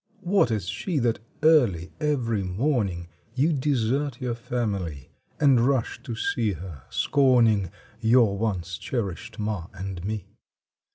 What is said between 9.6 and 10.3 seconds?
and me?